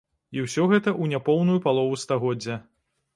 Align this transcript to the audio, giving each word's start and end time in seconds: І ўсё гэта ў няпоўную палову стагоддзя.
І 0.37 0.43
ўсё 0.45 0.63
гэта 0.71 0.89
ў 0.91 1.03
няпоўную 1.11 1.57
палову 1.65 1.99
стагоддзя. 2.05 2.57